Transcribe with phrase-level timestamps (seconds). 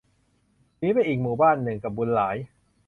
[0.79, 2.35] หนีไปอีกหมู่บ้านหนึ่งกับบุญหลาย